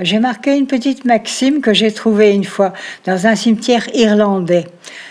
J'ai 0.00 0.20
marqué 0.20 0.56
une 0.56 0.68
petite 0.68 1.04
maxime 1.04 1.60
que 1.60 1.74
j'ai 1.74 1.90
trouvée 1.90 2.32
une 2.32 2.44
fois 2.44 2.72
dans 3.04 3.26
un 3.26 3.34
cimetière 3.34 3.84
irlandais. 3.94 4.64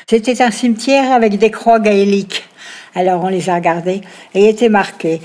C'était 0.10 0.42
un 0.42 0.50
cimetière 0.50 1.12
avec 1.12 1.38
des 1.38 1.52
croix 1.52 1.82
gaéliques. 1.82 2.46
Alors 2.96 3.22
on 3.26 3.28
les 3.28 3.50
a 3.50 3.56
regardées 3.56 4.00
et 4.34 4.48
était 4.48 4.70
marqué 4.70 5.20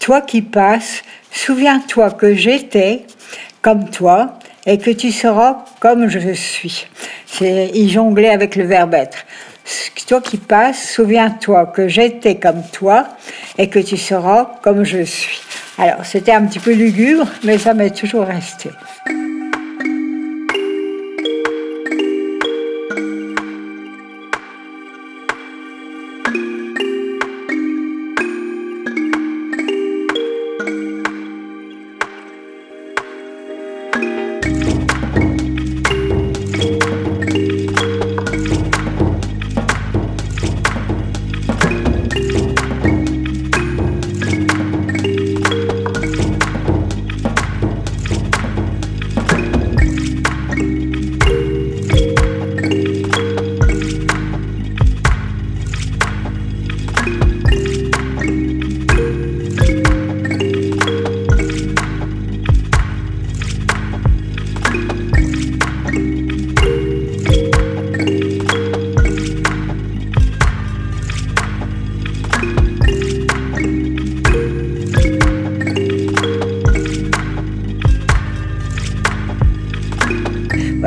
Toi 0.00 0.20
qui 0.20 0.42
passes, 0.42 1.04
souviens-toi 1.30 2.10
que 2.10 2.34
j'étais 2.34 3.04
comme 3.62 3.88
toi 3.88 4.36
et 4.66 4.78
que 4.78 4.90
tu 4.90 5.12
seras 5.12 5.64
comme 5.78 6.08
je 6.08 6.32
suis. 6.32 6.88
C'est, 7.24 7.70
il 7.72 7.88
jonglait 7.90 8.30
avec 8.30 8.56
le 8.56 8.64
verbe 8.64 8.94
être. 8.94 9.18
Toi 10.08 10.20
qui 10.22 10.38
passes, 10.38 10.92
souviens-toi 10.92 11.66
que 11.66 11.86
j'étais 11.86 12.34
comme 12.34 12.64
toi 12.72 13.06
et 13.58 13.68
que 13.68 13.78
tu 13.78 13.96
seras 13.96 14.56
comme 14.60 14.82
je 14.82 15.04
suis. 15.04 15.43
Alors, 15.78 16.04
c'était 16.04 16.32
un 16.32 16.46
petit 16.46 16.60
peu 16.60 16.72
lugubre, 16.72 17.26
mais 17.42 17.58
ça 17.58 17.74
m'est 17.74 17.90
toujours 17.90 18.24
resté. 18.26 18.70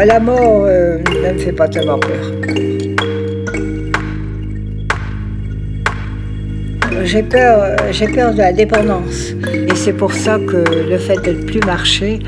La 0.06 0.20
mort 0.20 0.66
euh, 0.66 1.00
ne 1.00 1.34
me 1.34 1.40
fait 1.40 1.52
pas 1.52 1.68
tellement 1.68 1.98
peur. 1.98 2.32
J'ai 7.04 7.24
peur, 7.24 7.76
j'ai 7.92 8.08
peur 8.08 8.32
de 8.32 8.38
la 8.38 8.54
dépendance. 8.54 9.34
Et 9.54 9.76
c'est 9.76 9.94
pour 9.94 10.14
ça 10.14 10.38
que 10.38 10.64
le 10.90 10.98
fait 11.00 11.16
de 11.26 11.32
ne 11.32 11.44
plus 11.44 11.60
marcher, 11.62 12.20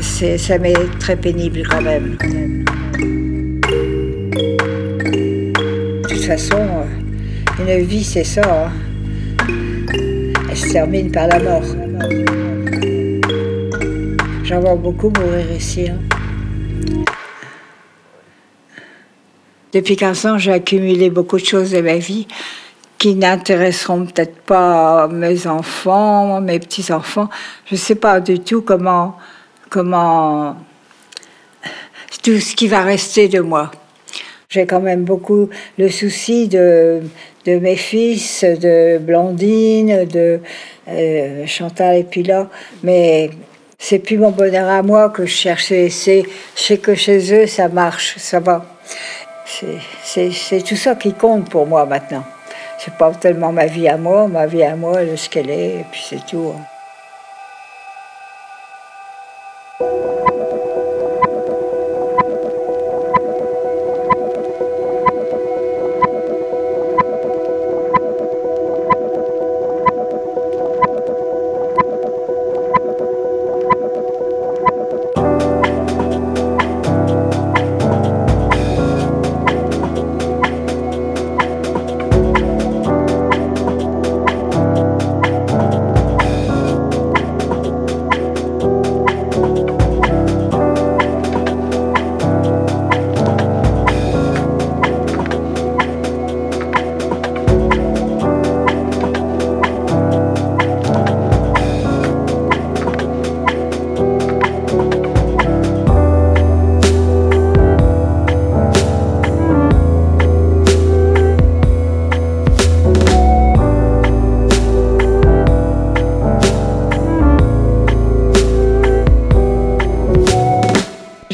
ça 0.00 0.58
m'est 0.58 0.74
très 1.00 1.16
pénible 1.16 1.64
quand 1.68 1.82
même. 1.82 2.16
De 6.02 6.08
toute 6.08 6.24
façon, 6.24 6.56
euh, 6.56 7.78
une 7.78 7.84
vie, 7.84 8.04
c'est 8.04 8.24
ça. 8.24 8.42
Hein. 8.42 8.70
Elle 10.50 10.56
se 10.56 10.72
termine 10.72 11.10
par 11.10 11.26
la 11.26 11.40
mort. 11.40 11.64
J'en 14.44 14.60
vois 14.60 14.76
beaucoup 14.76 15.10
mourir 15.10 15.44
ici. 15.56 15.88
Hein. 15.90 16.07
Depuis 19.72 19.96
15 19.96 20.26
ans, 20.26 20.38
j'ai 20.38 20.52
accumulé 20.52 21.10
beaucoup 21.10 21.38
de 21.38 21.44
choses 21.44 21.72
de 21.72 21.80
ma 21.80 21.96
vie 21.96 22.26
qui 22.96 23.14
n'intéresseront 23.14 24.06
peut-être 24.06 24.36
pas 24.40 25.08
mes 25.08 25.46
enfants, 25.46 26.40
mes 26.40 26.58
petits-enfants. 26.58 27.28
Je 27.66 27.74
ne 27.74 27.78
sais 27.78 27.94
pas 27.94 28.20
du 28.20 28.40
tout 28.40 28.62
comment, 28.62 29.16
comment, 29.70 30.56
tout 32.22 32.40
ce 32.40 32.56
qui 32.56 32.66
va 32.66 32.82
rester 32.82 33.28
de 33.28 33.40
moi. 33.40 33.70
J'ai 34.48 34.66
quand 34.66 34.80
même 34.80 35.04
beaucoup 35.04 35.50
le 35.76 35.90
souci 35.90 36.48
de, 36.48 37.02
mes 37.46 37.76
fils, 37.76 38.44
de 38.44 38.98
Blandine, 38.98 40.06
de 40.06 40.40
euh, 40.88 41.46
Chantal 41.46 42.06
et 42.10 42.22
là, 42.22 42.48
mais 42.82 43.30
c'est 43.78 43.98
plus 43.98 44.18
mon 44.18 44.30
bonheur 44.30 44.68
à 44.68 44.82
moi 44.82 45.10
que 45.10 45.26
je 45.26 45.32
cherchais. 45.32 45.88
C'est, 45.90 46.24
sais 46.54 46.78
que 46.78 46.94
chez 46.94 47.32
eux, 47.34 47.46
ça 47.46 47.68
marche, 47.68 48.16
ça 48.16 48.40
va. 48.40 48.64
C'est 50.02 50.62
tout 50.62 50.76
ça 50.76 50.94
qui 50.94 51.14
compte 51.14 51.48
pour 51.48 51.66
moi 51.66 51.86
maintenant. 51.86 52.24
C'est 52.78 52.94
pas 52.94 53.12
tellement 53.12 53.52
ma 53.52 53.66
vie 53.66 53.88
à 53.88 53.96
moi, 53.96 54.28
ma 54.28 54.46
vie 54.46 54.62
à 54.62 54.76
moi, 54.76 55.00
ce 55.16 55.28
qu'elle 55.28 55.50
est, 55.50 55.80
et 55.80 55.86
puis 55.90 56.04
c'est 56.08 56.24
tout. 56.26 56.52
Hein. 56.54 56.77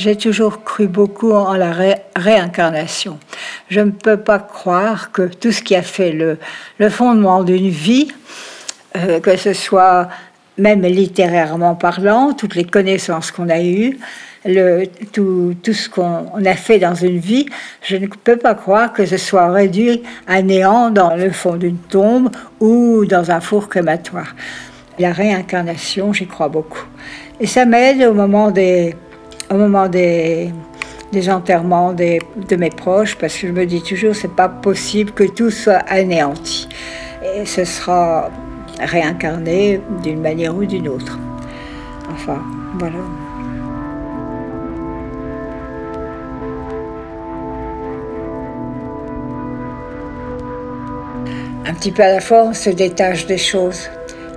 J'ai 0.05 0.17
toujours 0.17 0.65
cru 0.65 0.87
beaucoup 0.87 1.33
en 1.33 1.55
la 1.55 1.73
réincarnation. 2.15 3.19
Je 3.71 3.81
ne 3.81 3.91
peux 3.91 4.19
pas 4.19 4.39
croire 4.39 5.13
que 5.13 5.23
tout 5.23 5.51
ce 5.51 5.63
qui 5.63 5.75
a 5.75 5.81
fait 5.81 6.13
le, 6.13 6.37
le 6.79 6.91
fondement 6.91 7.43
d'une 7.43 7.71
vie, 7.71 8.09
euh, 8.97 9.19
que 9.21 9.35
ce 9.39 9.55
soit 9.55 10.09
même 10.59 10.83
littérairement 10.83 11.75
parlant, 11.75 12.35
toutes 12.35 12.55
les 12.55 12.65
connaissances 12.65 13.31
qu'on 13.31 13.49
a 13.49 13.63
eues, 13.63 13.99
tout, 15.15 15.55
tout, 15.63 15.73
ce 15.73 15.89
qu'on 15.89 16.45
a 16.45 16.55
fait 16.55 16.79
dans 16.79 16.95
une 16.95 17.19
vie, 17.19 17.47
je 17.81 17.97
ne 17.97 18.07
peux 18.07 18.37
pas 18.37 18.55
croire 18.55 18.93
que 18.93 19.07
ce 19.07 19.17
soit 19.17 19.51
réduit 19.51 20.03
à 20.27 20.43
néant 20.43 20.91
dans 20.91 21.17
le 21.17 21.31
fond 21.31 21.57
d'une 21.57 21.79
tombe 21.79 22.29
ou 22.61 23.07
dans 23.07 23.31
un 23.31 23.41
four 23.41 23.71
crématoire. 23.71 24.35
La 24.99 25.13
réincarnation, 25.13 26.13
j'y 26.13 26.27
crois 26.27 26.51
beaucoup. 26.51 26.85
Et 27.41 27.47
ça 27.47 27.65
m'aide 27.65 28.03
au 28.03 28.13
moment 28.13 28.51
des, 28.51 28.95
au 29.51 29.55
moment 29.55 29.89
des, 29.89 30.51
des 31.13 31.31
enterrements 31.31 31.93
de 31.93 32.57
mes 32.57 32.71
proches, 32.71 33.17
parce 33.17 33.37
que 33.37 33.47
je 33.47 33.53
me 33.53 33.67
dis 33.67 33.83
toujours, 33.83 34.15
c'est 34.15 34.35
pas 34.35 34.49
possible 34.49 35.13
que 35.13 35.25
tout 35.25 35.51
soit 35.51 35.83
anéanti. 35.89 36.69
Et 37.37 37.47
ce 37.47 37.65
sera 37.65 38.31
réincarné 38.81 39.81
d'une 40.03 40.21
manière 40.21 40.55
ou 40.55 40.65
d'une 40.65 40.89
autre. 40.89 41.19
Enfin, 42.13 42.43
voilà. 42.79 42.99
Un 51.67 51.73
petit 51.73 51.93
peu 51.93 52.03
à 52.03 52.13
la 52.13 52.21
fois, 52.21 52.45
on 52.45 52.53
se 52.53 52.71
détache 52.71 53.27
des 53.27 53.39
choses. 53.39 53.89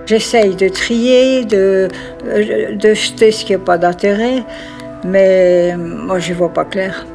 J'essaye 0.05 0.55
de 0.55 0.69
trier, 0.69 1.43
de, 1.43 1.89
de 2.23 2.93
jeter 2.93 3.31
ce 3.31 3.43
qui 3.43 3.51
n'a 3.51 3.59
pas 3.59 3.77
d'intérêt, 3.77 4.43
mais 5.07 5.75
moi, 5.77 6.19
je 6.19 6.33
vois 6.33 6.53
pas 6.53 6.65
clair. 6.65 7.05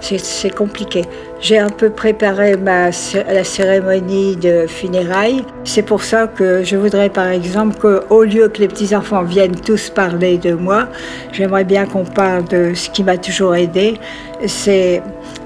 C'est 0.00 0.54
compliqué. 0.54 1.02
J'ai 1.40 1.58
un 1.58 1.70
peu 1.70 1.90
préparé 1.90 2.54
la 2.56 3.44
cérémonie 3.44 4.36
de 4.36 4.66
funérailles. 4.68 5.44
C'est 5.64 5.82
pour 5.82 6.02
ça 6.02 6.28
que 6.28 6.62
je 6.62 6.76
voudrais 6.76 7.08
par 7.08 7.26
exemple 7.28 7.76
qu'au 7.76 8.22
lieu 8.22 8.48
que 8.48 8.60
les 8.60 8.68
petits-enfants 8.68 9.24
viennent 9.24 9.56
tous 9.56 9.90
parler 9.90 10.38
de 10.38 10.52
moi, 10.52 10.88
j'aimerais 11.32 11.64
bien 11.64 11.86
qu'on 11.86 12.04
parle 12.04 12.44
de 12.44 12.72
ce 12.74 12.88
qui 12.88 13.02
m'a 13.02 13.18
toujours 13.18 13.56
aidé. 13.56 13.98
C'est 14.46 15.02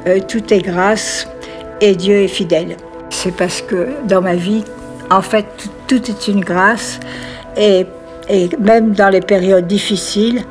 euh, 0.06 0.18
tout 0.28 0.52
est 0.52 0.60
grâce 0.60 1.26
et 1.80 1.94
Dieu 1.96 2.16
est 2.16 2.28
fidèle. 2.28 2.76
C'est 3.08 3.34
parce 3.34 3.62
que 3.62 3.88
dans 4.04 4.20
ma 4.20 4.34
vie, 4.34 4.64
en 5.10 5.22
fait, 5.22 5.46
tout, 5.88 6.02
est 6.10 6.28
une 6.28 6.40
grâce 6.40 7.00
et, 7.56 7.86
même 8.60 8.92
dans 8.92 9.08
les 9.08 9.20
périodes 9.20 9.66
difficiles 9.66 10.42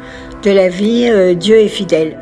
de 0.44 0.52
la 0.52 0.70
vie, 0.70 1.08
euh, 1.10 1.34
Dieu 1.34 1.58
est 1.60 1.68
fidèle. 1.68 2.18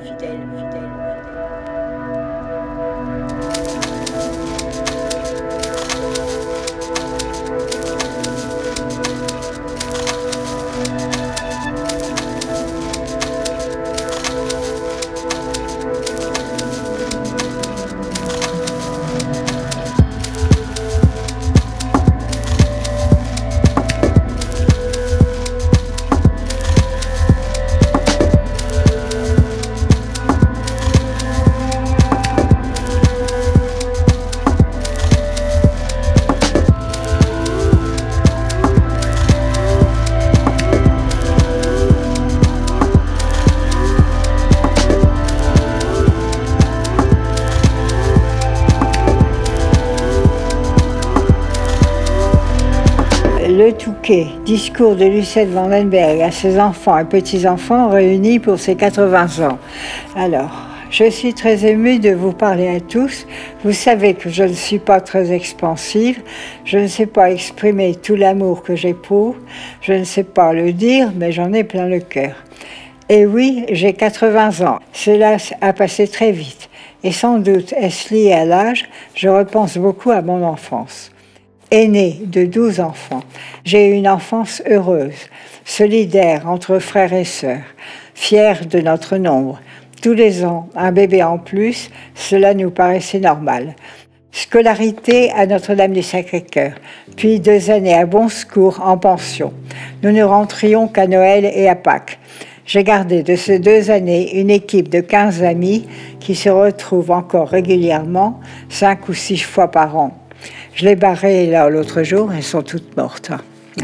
Le 54.08 54.14
Touquet, 54.14 54.28
discours 54.46 54.96
de 54.96 55.06
Lucette 55.06 55.50
Vandenberg 55.50 56.22
à 56.22 56.32
ses 56.32 56.60
enfants 56.60 56.98
et 56.98 57.04
petits-enfants 57.04 57.90
réunis 57.90 58.40
pour 58.40 58.58
ses 58.58 58.76
80 58.76 59.46
ans. 59.46 59.58
Alors, 60.16 60.66
je 60.90 61.10
suis 61.10 61.34
très 61.34 61.66
émue 61.66 62.00
de 62.00 62.12
vous 62.12 62.32
parler 62.32 62.70
à 62.70 62.80
tous. 62.80 63.28
Vous 63.64 63.74
savez 63.74 64.14
que 64.14 64.30
je 64.30 64.44
ne 64.44 64.54
suis 64.54 64.80
pas 64.80 65.02
très 65.02 65.34
expansive. 65.34 66.22
Je 66.64 66.78
ne 66.78 66.88
sais 66.88 67.06
pas 67.06 67.32
exprimer 67.32 67.96
tout 67.96 68.16
l'amour 68.16 68.64
que 68.64 68.76
j'éprouve. 68.76 69.36
Je 69.82 69.94
ne 69.94 70.06
sais 70.06 70.24
pas 70.24 70.54
le 70.54 70.72
dire, 70.72 71.12
mais 71.16 71.32
j'en 71.34 71.52
ai 71.52 71.64
plein 71.64 71.88
le 71.88 72.00
cœur. 72.00 72.36
Et 73.10 73.26
oui, 73.26 73.66
j'ai 73.72 73.94
80 73.94 74.66
ans. 74.66 74.80
Cela 74.94 75.38
a 75.60 75.74
passé 75.74 76.08
très 76.08 76.32
vite. 76.32 76.70
Et 77.04 77.12
sans 77.12 77.40
doute 77.40 77.74
est-ce 77.74 78.14
lié 78.14 78.32
à 78.32 78.46
l'âge, 78.46 78.88
je 79.16 79.28
repense 79.28 79.78
beaucoup 79.78 80.12
à 80.12 80.22
mon 80.22 80.46
enfance 80.46 81.12
aîné 81.72 82.22
de 82.26 82.46
douze 82.46 82.80
enfants. 82.80 83.24
J'ai 83.66 83.90
eu 83.90 83.94
une 83.94 84.08
enfance 84.08 84.62
heureuse, 84.70 85.30
solidaire 85.66 86.50
entre 86.50 86.80
frères 86.80 87.14
et 87.14 87.26
sœurs, 87.26 87.64
fière 88.16 88.66
de 88.66 88.80
notre 88.80 89.18
nombre. 89.18 89.60
Tous 90.02 90.14
les 90.14 90.46
ans, 90.46 90.70
un 90.76 90.92
bébé 90.92 91.24
en 91.24 91.38
plus, 91.38 91.90
cela 92.16 92.54
nous 92.54 92.72
paraissait 92.72 93.20
normal. 93.20 93.76
Scolarité 94.32 95.32
à 95.32 95.48
Notre-Dame 95.48 95.94
du 95.94 96.04
Sacré-Cœur, 96.04 96.74
puis 97.16 97.40
deux 97.40 97.72
années 97.72 97.96
à 97.96 98.06
Bon 98.06 98.30
Secours 98.30 98.80
en 98.84 98.98
pension. 98.98 99.52
Nous 100.04 100.12
ne 100.12 100.24
rentrions 100.24 100.88
qu'à 100.88 101.08
Noël 101.08 101.46
et 101.46 101.68
à 101.68 101.76
Pâques. 101.76 102.20
J'ai 102.66 102.84
gardé 102.84 103.24
de 103.24 103.36
ces 103.36 103.60
deux 103.60 103.90
années 103.90 104.40
une 104.40 104.50
équipe 104.50 104.90
de 104.90 105.00
15 105.00 105.42
amis 105.42 105.88
qui 106.20 106.36
se 106.36 106.50
retrouvent 106.50 107.12
encore 107.12 107.48
régulièrement, 107.48 108.40
cinq 108.70 109.10
ou 109.10 109.14
six 109.14 109.38
fois 109.38 109.72
par 109.72 109.98
an. 109.98 110.27
Je 110.78 110.86
les 110.86 110.96
barrais 110.96 111.48
là 111.48 111.72
l'autre 111.72 112.04
jour, 112.04 112.32
elles 112.32 112.44
sont 112.44 112.62
toutes 112.62 112.96
mortes. 112.96 113.32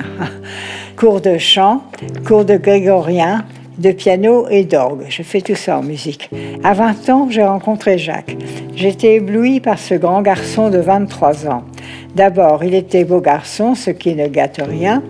cours 0.96 1.22
de 1.22 1.40
chant, 1.40 1.82
cours 2.24 2.46
de 2.46 2.56
grégorien, 2.56 3.46
de 3.80 3.92
piano 3.92 4.46
et 4.48 4.64
d'orgue. 4.64 5.06
Je 5.10 5.24
fais 5.24 5.42
tout 5.42 5.56
ça 5.56 5.80
en 5.80 5.82
musique. 5.82 6.30
À 6.64 6.76
20 6.76 7.10
ans, 7.10 7.28
j'ai 7.32 7.44
rencontré 7.44 7.98
Jacques. 7.98 8.38
J'étais 8.76 9.16
éblouie 9.16 9.60
par 9.60 9.80
ce 9.80 9.96
grand 9.96 10.22
garçon 10.22 10.70
de 10.70 10.78
23 10.78 11.48
ans. 11.48 11.64
D'abord, 12.14 12.64
il 12.64 12.76
était 12.76 13.06
beau 13.06 13.22
garçon, 13.22 13.74
ce 13.74 13.90
qui 13.90 14.14
ne 14.14 14.28
gâte 14.28 14.62
rien, 14.64 15.02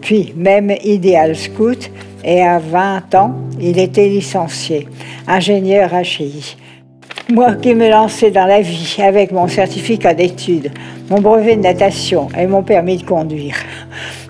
puis 0.00 0.34
même 0.36 0.74
idéal 0.82 1.36
scout, 1.36 1.88
et 2.24 2.42
à 2.42 2.58
20 2.58 3.14
ans, 3.14 3.34
il 3.60 3.78
était 3.78 4.08
licencié, 4.08 4.88
ingénieur 5.28 5.92
HI. 5.94 6.56
Moi 7.30 7.56
qui 7.56 7.74
me 7.74 7.90
lançais 7.90 8.30
dans 8.30 8.46
la 8.46 8.62
vie 8.62 8.96
avec 9.00 9.32
mon 9.32 9.48
certificat 9.48 10.14
d'études, 10.14 10.72
mon 11.10 11.20
brevet 11.20 11.56
de 11.56 11.62
natation 11.62 12.28
et 12.38 12.46
mon 12.46 12.62
permis 12.62 12.98
de 12.98 13.04
conduire. 13.04 13.56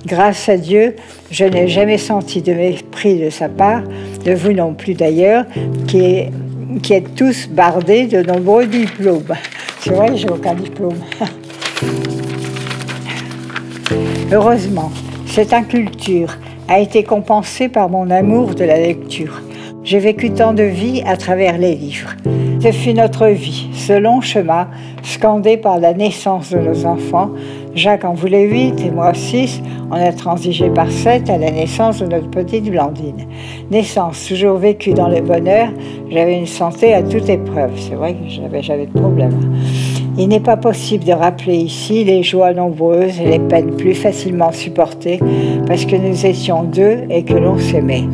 Grâce 0.06 0.48
à 0.48 0.56
Dieu, 0.56 0.96
je 1.30 1.44
n'ai 1.44 1.68
jamais 1.68 1.98
senti 1.98 2.40
de 2.40 2.52
mépris 2.52 3.18
de 3.18 3.30
sa 3.30 3.48
part, 3.48 3.82
de 4.24 4.32
vous 4.32 4.52
non 4.52 4.74
plus 4.74 4.94
d'ailleurs, 4.94 5.44
qui, 5.86 6.28
êtes 6.90 7.14
tous 7.14 7.48
bardés 7.48 8.06
de 8.06 8.22
nombreux 8.22 8.66
diplômes. 8.66 9.34
C'est 9.80 9.90
vrai, 9.90 10.16
j'ai 10.16 10.28
aucun 10.28 10.54
diplôme. 10.54 10.98
Heureusement, 14.32 14.92
cette 15.26 15.52
inculture 15.52 16.36
a 16.68 16.78
été 16.78 17.02
compensée 17.02 17.68
par 17.68 17.88
mon 17.88 18.10
amour 18.10 18.54
de 18.54 18.64
la 18.64 18.76
lecture. 18.76 19.40
J'ai 19.88 20.00
vécu 20.00 20.28
tant 20.32 20.52
de 20.52 20.64
vie 20.64 21.02
à 21.06 21.16
travers 21.16 21.56
les 21.56 21.74
livres. 21.74 22.10
Ce 22.60 22.72
fut 22.72 22.92
notre 22.92 23.28
vie, 23.28 23.70
ce 23.72 23.94
long 23.94 24.20
chemin, 24.20 24.68
scandé 25.02 25.56
par 25.56 25.80
la 25.80 25.94
naissance 25.94 26.50
de 26.50 26.58
nos 26.58 26.84
enfants. 26.84 27.30
Jacques 27.74 28.04
en 28.04 28.12
voulait 28.12 28.44
huit 28.44 28.78
et 28.84 28.90
moi 28.90 29.14
six. 29.14 29.62
On 29.90 29.94
a 29.94 30.12
transigé 30.12 30.68
par 30.68 30.90
sept 30.90 31.30
à 31.30 31.38
la 31.38 31.50
naissance 31.50 32.00
de 32.00 32.06
notre 32.06 32.28
petite 32.28 32.70
Blandine. 32.70 33.24
Naissance 33.70 34.26
toujours 34.28 34.58
vécue 34.58 34.92
dans 34.92 35.08
le 35.08 35.22
bonheur. 35.22 35.68
J'avais 36.10 36.38
une 36.38 36.44
santé 36.46 36.92
à 36.92 37.02
toute 37.02 37.30
épreuve. 37.30 37.70
C'est 37.76 37.94
vrai 37.94 38.12
que 38.12 38.28
j'avais 38.28 38.62
jamais 38.62 38.88
de 38.88 39.00
problème. 39.00 39.40
Il 40.18 40.28
n'est 40.28 40.38
pas 40.38 40.58
possible 40.58 41.04
de 41.04 41.12
rappeler 41.12 41.56
ici 41.56 42.04
les 42.04 42.22
joies 42.22 42.52
nombreuses 42.52 43.18
et 43.22 43.24
les 43.24 43.38
peines 43.38 43.74
plus 43.74 43.94
facilement 43.94 44.52
supportées 44.52 45.18
parce 45.66 45.86
que 45.86 45.96
nous 45.96 46.26
étions 46.26 46.64
deux 46.64 47.04
et 47.08 47.24
que 47.24 47.32
l'on 47.32 47.56
s'aimait. 47.56 48.04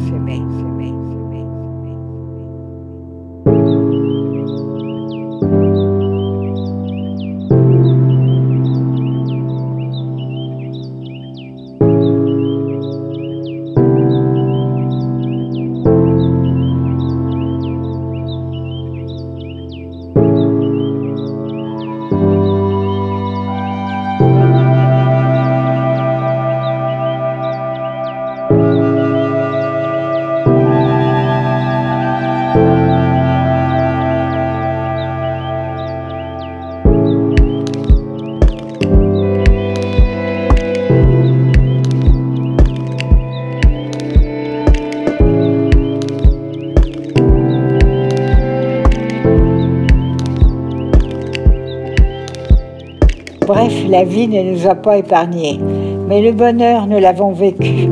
La 54.05 54.11
vie 54.11 54.29
ne 54.29 54.43
nous 54.43 54.67
a 54.67 54.75
pas 54.75 54.99
épargnés, 54.99 55.59
mais 56.07 56.21
le 56.21 56.33
bonheur, 56.33 56.87
nous 56.87 56.99
l'avons 56.99 57.33
vécu. 57.33 57.89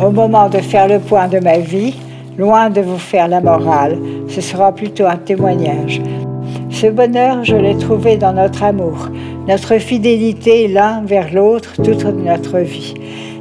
Au 0.00 0.12
moment 0.12 0.48
de 0.48 0.58
faire 0.58 0.86
le 0.86 1.00
point 1.00 1.26
de 1.26 1.40
ma 1.40 1.58
vie, 1.58 1.96
loin 2.38 2.70
de 2.70 2.80
vous 2.80 2.96
faire 2.96 3.26
la 3.26 3.40
morale, 3.40 3.98
ce 4.28 4.40
sera 4.40 4.70
plutôt 4.70 5.06
un 5.06 5.16
témoignage. 5.16 6.00
Ce 6.70 6.86
bonheur, 6.86 7.42
je 7.42 7.56
l'ai 7.56 7.76
trouvé 7.76 8.16
dans 8.16 8.34
notre 8.34 8.62
amour, 8.62 9.08
notre 9.48 9.78
fidélité 9.78 10.68
l'un 10.68 11.02
vers 11.04 11.34
l'autre 11.34 11.74
toute 11.82 12.04
notre 12.04 12.58
vie, 12.58 12.94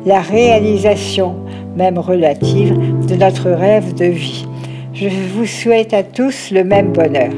la 0.03 0.21
réalisation, 0.21 1.35
même 1.75 1.99
relative, 1.99 2.75
de 3.07 3.13
notre 3.13 3.51
rêve 3.51 3.93
de 3.93 4.05
vie. 4.05 4.47
Je 4.91 5.07
vous 5.35 5.45
souhaite 5.45 5.93
à 5.93 6.01
tous 6.01 6.49
le 6.49 6.63
même 6.63 6.93
bonheur. 6.93 7.33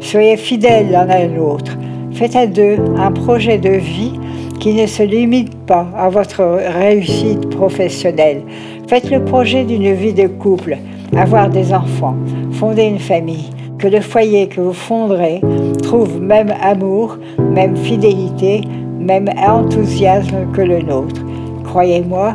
Soyez 0.00 0.36
fidèles 0.36 0.90
l'un 0.90 1.08
à 1.08 1.24
l'autre. 1.24 1.78
Faites 2.18 2.34
à 2.34 2.48
deux 2.48 2.78
un 2.96 3.12
projet 3.12 3.58
de 3.58 3.68
vie 3.68 4.18
qui 4.58 4.74
ne 4.74 4.88
se 4.88 5.04
limite 5.04 5.54
pas 5.66 5.86
à 5.96 6.08
votre 6.08 6.42
réussite 6.42 7.48
professionnelle. 7.50 8.42
Faites 8.88 9.08
le 9.08 9.24
projet 9.24 9.62
d'une 9.62 9.92
vie 9.92 10.12
de 10.12 10.26
couple, 10.26 10.78
avoir 11.16 11.48
des 11.48 11.72
enfants, 11.72 12.16
fonder 12.50 12.86
une 12.86 12.98
famille, 12.98 13.50
que 13.78 13.86
le 13.86 14.00
foyer 14.00 14.48
que 14.48 14.60
vous 14.60 14.72
fonderez 14.72 15.40
trouve 15.84 16.20
même 16.20 16.52
amour, 16.60 17.18
même 17.38 17.76
fidélité, 17.76 18.62
même 18.98 19.28
enthousiasme 19.38 20.50
que 20.52 20.62
le 20.62 20.80
nôtre. 20.80 21.22
Croyez-moi, 21.62 22.34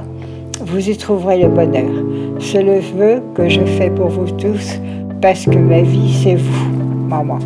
vous 0.66 0.90
y 0.90 0.96
trouverez 0.96 1.42
le 1.42 1.50
bonheur. 1.50 1.92
C'est 2.40 2.63
le 2.63 2.80
vœu 2.80 3.22
que 3.36 3.50
je 3.50 3.60
fais 3.60 3.90
pour 3.90 4.08
vous 4.08 4.32
tous, 4.32 4.80
parce 5.22 5.44
que 5.44 5.58
ma 5.58 5.82
vie, 5.82 6.13
c'est 6.24 6.36
vous, 6.36 6.72
maman. 7.10 7.40